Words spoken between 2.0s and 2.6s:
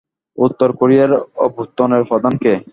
প্রধান কে?